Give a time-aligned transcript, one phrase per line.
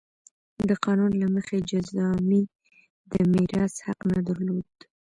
[0.67, 2.43] د قانون له مخې جذامي
[3.11, 4.71] د میراث حق نه درلود.